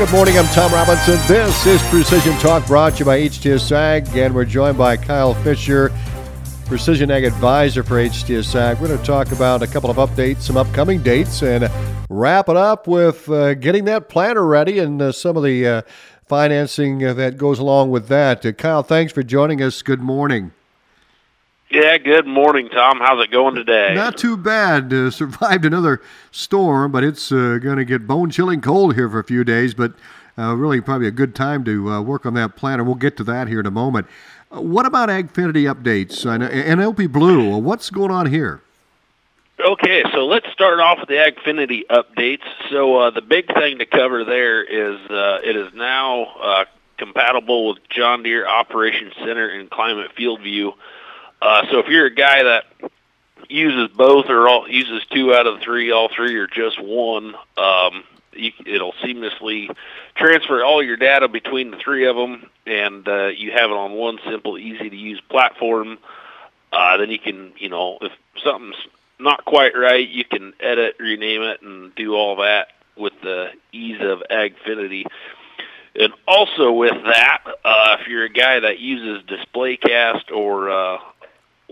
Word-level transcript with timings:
Good 0.00 0.12
morning. 0.12 0.38
I'm 0.38 0.46
Tom 0.46 0.72
Robinson. 0.72 1.18
This 1.28 1.66
is 1.66 1.82
Precision 1.90 2.32
Talk 2.38 2.66
brought 2.66 2.94
to 2.94 2.98
you 3.00 3.04
by 3.04 3.20
HTS 3.20 3.70
Ag, 3.70 4.16
and 4.16 4.34
we're 4.34 4.46
joined 4.46 4.78
by 4.78 4.96
Kyle 4.96 5.34
Fisher, 5.34 5.92
Precision 6.64 7.10
Ag 7.10 7.24
Advisor 7.24 7.82
for 7.82 7.96
HTS 7.96 8.54
Ag. 8.54 8.80
We're 8.80 8.88
going 8.88 8.98
to 8.98 9.04
talk 9.04 9.30
about 9.30 9.62
a 9.62 9.66
couple 9.66 9.90
of 9.90 9.98
updates, 9.98 10.40
some 10.40 10.56
upcoming 10.56 11.02
dates, 11.02 11.42
and 11.42 11.70
wrap 12.08 12.48
it 12.48 12.56
up 12.56 12.88
with 12.88 13.28
uh, 13.28 13.52
getting 13.52 13.84
that 13.84 14.08
planter 14.08 14.46
ready 14.46 14.78
and 14.78 15.02
uh, 15.02 15.12
some 15.12 15.36
of 15.36 15.42
the 15.42 15.68
uh, 15.68 15.82
financing 16.24 17.04
uh, 17.04 17.12
that 17.12 17.36
goes 17.36 17.58
along 17.58 17.90
with 17.90 18.08
that. 18.08 18.46
Uh, 18.46 18.52
Kyle, 18.52 18.82
thanks 18.82 19.12
for 19.12 19.22
joining 19.22 19.60
us. 19.60 19.82
Good 19.82 20.00
morning. 20.00 20.52
Yeah, 21.70 21.98
good 21.98 22.26
morning, 22.26 22.68
Tom. 22.68 22.98
How's 22.98 23.22
it 23.22 23.30
going 23.30 23.54
today? 23.54 23.94
Not 23.94 24.18
too 24.18 24.36
bad. 24.36 24.92
Uh, 24.92 25.08
survived 25.10 25.64
another 25.64 26.02
storm, 26.32 26.90
but 26.90 27.04
it's 27.04 27.30
uh, 27.30 27.58
going 27.62 27.76
to 27.76 27.84
get 27.84 28.08
bone 28.08 28.28
chilling 28.28 28.60
cold 28.60 28.96
here 28.96 29.08
for 29.08 29.20
a 29.20 29.24
few 29.24 29.44
days. 29.44 29.72
But 29.72 29.92
uh, 30.36 30.56
really, 30.56 30.80
probably 30.80 31.06
a 31.06 31.12
good 31.12 31.32
time 31.32 31.62
to 31.66 31.88
uh, 31.88 32.02
work 32.02 32.26
on 32.26 32.34
that 32.34 32.56
planter. 32.56 32.82
We'll 32.82 32.96
get 32.96 33.16
to 33.18 33.24
that 33.24 33.46
here 33.46 33.60
in 33.60 33.66
a 33.66 33.70
moment. 33.70 34.08
Uh, 34.52 34.60
what 34.62 34.84
about 34.84 35.10
AgFiniti 35.10 35.72
updates 35.72 36.28
and, 36.28 36.42
and 36.42 36.80
OPI 36.80 37.12
Blue? 37.12 37.56
What's 37.58 37.88
going 37.88 38.10
on 38.10 38.26
here? 38.26 38.62
Okay, 39.64 40.02
so 40.12 40.26
let's 40.26 40.50
start 40.52 40.80
off 40.80 40.98
with 40.98 41.08
the 41.08 41.14
AgFiniti 41.14 41.82
updates. 41.88 42.48
So 42.68 42.96
uh, 42.96 43.10
the 43.10 43.22
big 43.22 43.46
thing 43.46 43.78
to 43.78 43.86
cover 43.86 44.24
there 44.24 44.64
is 44.64 44.98
it 45.08 45.54
is 45.54 45.72
now 45.74 46.64
compatible 46.98 47.68
with 47.68 47.78
John 47.90 48.24
Deere 48.24 48.48
Operations 48.48 49.12
Center 49.18 49.48
and 49.48 49.70
Climate 49.70 50.10
FieldView. 50.18 50.72
Uh, 51.42 51.66
so 51.70 51.78
if 51.78 51.86
you're 51.88 52.06
a 52.06 52.14
guy 52.14 52.42
that 52.42 52.64
uses 53.48 53.88
both 53.96 54.26
or 54.28 54.48
all, 54.48 54.68
uses 54.68 55.02
two 55.10 55.34
out 55.34 55.46
of 55.46 55.60
three, 55.60 55.90
all 55.90 56.08
three, 56.14 56.36
or 56.36 56.46
just 56.46 56.80
one, 56.80 57.34
um, 57.56 58.04
you, 58.32 58.52
it'll 58.66 58.92
seamlessly 59.04 59.74
transfer 60.14 60.62
all 60.62 60.82
your 60.82 60.96
data 60.96 61.28
between 61.28 61.70
the 61.70 61.76
three 61.78 62.06
of 62.06 62.16
them, 62.16 62.48
and 62.66 63.08
uh, 63.08 63.28
you 63.28 63.52
have 63.52 63.70
it 63.70 63.76
on 63.76 63.92
one 63.92 64.18
simple, 64.28 64.58
easy 64.58 64.90
to 64.90 64.96
use 64.96 65.20
platform. 65.28 65.98
Uh, 66.72 66.96
then 66.98 67.10
you 67.10 67.18
can, 67.18 67.52
you 67.58 67.68
know, 67.68 67.98
if 68.00 68.12
something's 68.44 68.76
not 69.18 69.44
quite 69.44 69.76
right, 69.76 70.08
you 70.08 70.24
can 70.24 70.52
edit, 70.60 70.96
rename 71.00 71.42
it, 71.42 71.62
and 71.62 71.94
do 71.94 72.14
all 72.14 72.36
that 72.36 72.68
with 72.96 73.12
the 73.22 73.50
ease 73.72 74.00
of 74.00 74.22
AgFiniti. 74.30 75.04
And 75.96 76.12
also 76.28 76.70
with 76.70 77.02
that, 77.04 77.42
uh, 77.64 77.96
if 78.00 78.06
you're 78.06 78.24
a 78.24 78.32
guy 78.32 78.60
that 78.60 78.78
uses 78.78 79.24
DisplayCast 79.26 80.30
or 80.30 80.70
uh, 80.70 80.98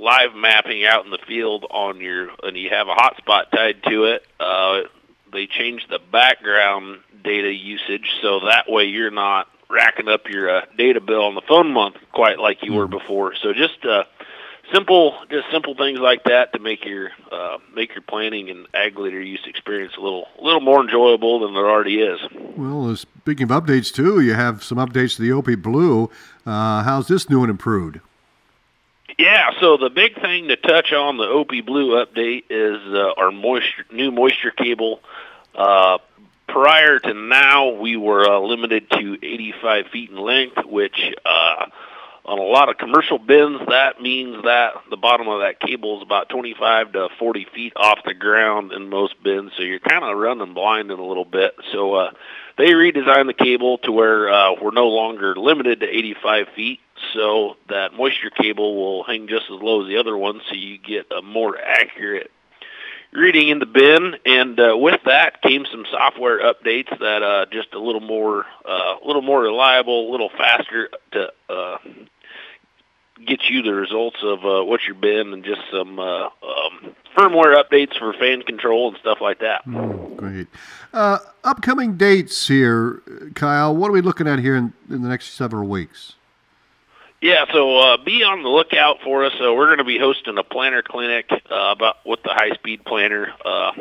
live 0.00 0.34
mapping 0.34 0.84
out 0.84 1.04
in 1.04 1.10
the 1.10 1.18
field 1.26 1.64
on 1.70 2.00
your 2.00 2.30
and 2.42 2.56
you 2.56 2.70
have 2.70 2.88
a 2.88 2.94
hotspot 2.94 3.50
tied 3.50 3.82
to 3.84 4.04
it, 4.04 4.26
uh, 4.40 4.82
they 5.32 5.46
changed 5.46 5.90
the 5.90 5.98
background 6.12 7.00
data 7.24 7.52
usage 7.52 8.10
so 8.22 8.40
that 8.46 8.70
way 8.70 8.84
you're 8.84 9.10
not 9.10 9.48
racking 9.68 10.08
up 10.08 10.28
your 10.28 10.48
uh, 10.48 10.64
data 10.78 11.00
bill 11.00 11.24
on 11.24 11.34
the 11.34 11.42
phone 11.42 11.72
month 11.72 11.96
quite 12.12 12.38
like 12.38 12.62
you 12.62 12.72
were 12.72 12.86
hmm. 12.86 12.98
before. 12.98 13.34
So 13.34 13.52
just 13.52 13.84
uh, 13.84 14.04
simple, 14.72 15.16
just 15.30 15.50
simple 15.50 15.74
things 15.74 15.98
like 15.98 16.24
that 16.24 16.52
to 16.52 16.58
make 16.58 16.84
your 16.84 17.10
uh, 17.30 17.58
make 17.74 17.94
your 17.94 18.02
planning 18.02 18.50
and 18.50 18.66
Ag 18.74 18.98
Leader 18.98 19.20
use 19.20 19.40
experience 19.46 19.94
a 19.96 20.00
little 20.00 20.26
a 20.38 20.44
little 20.44 20.60
more 20.60 20.80
enjoyable 20.80 21.40
than 21.40 21.54
it 21.54 21.58
already 21.58 22.00
is. 22.00 22.20
Well, 22.56 22.94
speaking 22.96 23.50
of 23.50 23.64
updates 23.64 23.92
too, 23.92 24.20
you 24.20 24.34
have 24.34 24.62
some 24.62 24.78
updates 24.78 25.16
to 25.16 25.22
the 25.22 25.30
OPI 25.30 25.60
Blue. 25.60 26.10
Uh, 26.44 26.82
how's 26.82 27.08
this 27.08 27.28
new 27.28 27.42
and 27.42 27.50
improved? 27.50 28.00
Yeah, 29.18 29.50
so 29.60 29.78
the 29.78 29.88
big 29.88 30.20
thing 30.20 30.48
to 30.48 30.56
touch 30.56 30.92
on 30.92 31.16
the 31.16 31.24
OPI 31.24 31.64
Blue 31.64 32.04
update 32.04 32.44
is 32.50 32.80
uh, 32.92 33.14
our 33.16 33.32
moisture 33.32 33.86
new 33.90 34.10
moisture 34.10 34.50
cable. 34.50 35.00
Uh, 35.54 35.98
prior 36.46 36.98
to 36.98 37.14
now, 37.14 37.70
we 37.70 37.96
were 37.96 38.28
uh, 38.28 38.38
limited 38.40 38.90
to 38.90 39.14
85 39.22 39.86
feet 39.86 40.10
in 40.10 40.18
length, 40.18 40.66
which 40.66 41.14
uh, 41.24 41.66
on 42.26 42.38
a 42.38 42.42
lot 42.42 42.68
of 42.68 42.76
commercial 42.76 43.18
bins, 43.18 43.60
that 43.68 44.00
means 44.00 44.42
that 44.42 44.74
the 44.90 44.96
bottom 44.96 45.28
of 45.28 45.40
that 45.40 45.60
cable 45.60 45.98
is 45.98 46.02
about 46.02 46.28
25 46.28 46.92
to 46.92 47.08
40 47.18 47.46
feet 47.54 47.72
off 47.76 48.00
the 48.04 48.14
ground 48.14 48.72
in 48.72 48.88
most 48.88 49.22
bins, 49.22 49.52
so 49.56 49.62
you're 49.62 49.78
kind 49.78 50.04
of 50.04 50.16
running 50.18 50.52
blind 50.52 50.90
in 50.90 50.98
a 50.98 51.06
little 51.06 51.24
bit. 51.24 51.54
So 51.72 51.94
uh, 51.94 52.10
they 52.58 52.72
redesigned 52.72 53.26
the 53.26 53.34
cable 53.34 53.78
to 53.78 53.92
where 53.92 54.28
uh, 54.28 54.54
we're 54.60 54.72
no 54.72 54.88
longer 54.88 55.36
limited 55.36 55.80
to 55.80 55.86
85 55.86 56.46
feet 56.56 56.80
so 57.14 57.56
that 57.68 57.94
moisture 57.94 58.30
cable 58.30 58.74
will 58.74 59.04
hang 59.04 59.28
just 59.28 59.44
as 59.44 59.62
low 59.62 59.82
as 59.82 59.88
the 59.88 59.98
other 59.98 60.16
one, 60.16 60.40
so 60.48 60.56
you 60.56 60.78
get 60.78 61.06
a 61.16 61.22
more 61.22 61.56
accurate 61.56 62.32
reading 63.12 63.48
in 63.48 63.60
the 63.60 63.66
bin. 63.66 64.16
And 64.26 64.58
uh, 64.58 64.76
with 64.76 65.00
that 65.04 65.42
came 65.42 65.64
some 65.70 65.86
software 65.90 66.40
updates 66.40 66.90
that 66.98 67.22
uh, 67.22 67.46
just 67.52 67.72
a 67.72 67.78
little 67.78 68.00
more, 68.00 68.46
uh, 68.68 68.96
a 69.02 69.06
little 69.06 69.22
more 69.22 69.42
reliable, 69.42 70.10
a 70.10 70.10
little 70.10 70.30
faster 70.30 70.90
to 71.12 71.32
uh, 71.48 71.78
get 73.24 73.48
you 73.48 73.62
the 73.62 73.72
results 73.72 74.18
of 74.22 74.44
uh, 74.44 74.64
what 74.64 74.80
you've 74.86 75.00
been 75.00 75.32
and 75.32 75.44
just 75.44 75.60
some 75.70 75.98
uh, 75.98 76.26
um, 76.26 76.94
firmware 77.16 77.56
updates 77.56 77.98
for 77.98 78.12
fan 78.12 78.42
control 78.42 78.88
and 78.88 78.98
stuff 78.98 79.18
like 79.20 79.40
that. 79.40 79.64
Mm, 79.66 80.16
great. 80.16 80.48
Uh, 80.92 81.18
upcoming 81.44 81.96
dates 81.96 82.48
here, 82.48 83.02
Kyle. 83.34 83.74
What 83.74 83.88
are 83.88 83.92
we 83.92 84.00
looking 84.00 84.28
at 84.28 84.38
here 84.38 84.56
in, 84.56 84.72
in 84.90 85.02
the 85.02 85.08
next 85.08 85.34
several 85.34 85.68
weeks? 85.68 86.14
Yeah, 87.22 87.46
so 87.50 87.78
uh, 87.78 87.96
be 88.04 88.22
on 88.22 88.42
the 88.42 88.48
lookout 88.48 88.98
for 89.02 89.24
us. 89.24 89.32
So 89.38 89.54
we're 89.54 89.66
going 89.66 89.78
to 89.78 89.84
be 89.84 89.98
hosting 89.98 90.36
a 90.36 90.44
planner 90.44 90.82
clinic 90.82 91.26
uh, 91.30 91.72
about 91.74 92.04
with 92.04 92.22
the 92.22 92.30
high 92.30 92.54
speed 92.54 92.84
planner. 92.84 93.32
uh, 93.44 93.72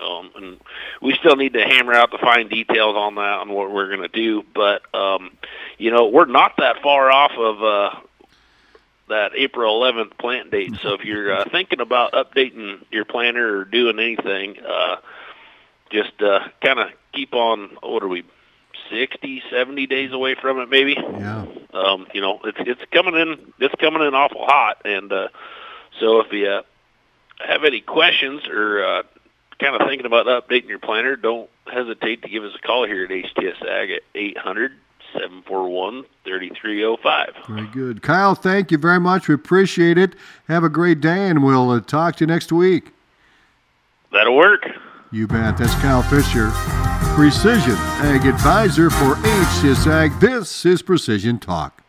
um, 0.00 0.30
and 0.34 0.60
we 1.00 1.14
still 1.14 1.36
need 1.36 1.52
to 1.52 1.62
hammer 1.62 1.92
out 1.92 2.10
the 2.10 2.18
fine 2.18 2.48
details 2.48 2.96
on 2.96 3.16
that 3.16 3.38
on 3.38 3.50
what 3.50 3.72
we're 3.72 3.88
going 3.88 4.02
to 4.02 4.08
do. 4.08 4.42
But 4.54 4.82
um, 4.94 5.32
you 5.78 5.90
know, 5.90 6.06
we're 6.06 6.26
not 6.26 6.54
that 6.58 6.82
far 6.82 7.10
off 7.10 7.32
of 7.36 7.62
uh, 7.62 8.00
that 9.10 9.32
April 9.36 9.80
11th 9.80 10.16
plant 10.18 10.50
date. 10.50 10.76
So 10.82 10.94
if 10.94 11.04
you're 11.04 11.32
uh, 11.32 11.44
thinking 11.50 11.80
about 11.80 12.12
updating 12.12 12.82
your 12.90 13.04
planter 13.04 13.58
or 13.58 13.64
doing 13.64 13.98
anything, 13.98 14.56
uh, 14.66 14.96
just 15.90 16.20
uh, 16.22 16.48
kind 16.64 16.78
of 16.80 16.88
keep 17.12 17.34
on. 17.34 17.76
What 17.82 18.02
are 18.02 18.08
we? 18.08 18.24
60, 18.90 19.42
70 19.50 19.86
days 19.86 20.12
away 20.12 20.34
from 20.34 20.58
it, 20.58 20.68
maybe. 20.68 20.96
Yeah. 20.98 21.46
Um, 21.72 22.06
you 22.12 22.20
know, 22.20 22.40
it's 22.44 22.58
it's 22.60 22.82
coming 22.92 23.14
in. 23.14 23.52
It's 23.58 23.74
coming 23.76 24.02
in 24.02 24.14
awful 24.14 24.44
hot, 24.44 24.82
and 24.84 25.12
uh, 25.12 25.28
so 26.00 26.20
if 26.20 26.32
you 26.32 26.48
uh, 26.48 26.62
have 27.46 27.64
any 27.64 27.80
questions 27.80 28.48
or 28.48 28.82
uh, 28.82 29.02
kind 29.60 29.80
of 29.80 29.86
thinking 29.86 30.06
about 30.06 30.26
updating 30.26 30.68
your 30.68 30.80
planter, 30.80 31.14
don't 31.14 31.48
hesitate 31.66 32.22
to 32.22 32.28
give 32.28 32.42
us 32.42 32.52
a 32.56 32.66
call 32.66 32.86
here 32.86 33.04
at 33.04 33.10
HTS 33.10 33.64
Ag 33.64 33.90
at 33.90 34.02
800 34.14 34.72
741 35.12 36.04
3305. 36.24 37.34
Very 37.48 37.66
good. 37.68 38.02
Kyle, 38.02 38.34
thank 38.34 38.70
you 38.70 38.78
very 38.78 39.00
much. 39.00 39.28
We 39.28 39.34
appreciate 39.34 39.98
it. 39.98 40.14
Have 40.48 40.64
a 40.64 40.68
great 40.68 41.00
day, 41.00 41.28
and 41.28 41.42
we'll 41.42 41.70
uh, 41.70 41.80
talk 41.80 42.16
to 42.16 42.24
you 42.24 42.26
next 42.26 42.52
week. 42.52 42.92
That'll 44.12 44.36
work. 44.36 44.66
You 45.12 45.26
bet. 45.26 45.58
That's 45.58 45.74
Kyle 45.76 46.02
Fisher. 46.02 46.50
Precision 47.14 47.74
Ag 48.02 48.26
Advisor 48.26 48.90
for 48.90 49.14
HTS 49.14 49.86
Ag. 49.86 50.18
This 50.20 50.64
is 50.64 50.82
Precision 50.82 51.38
Talk. 51.38 51.82